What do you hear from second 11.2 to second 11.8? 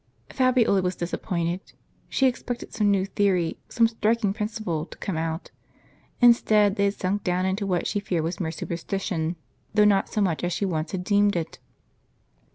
it.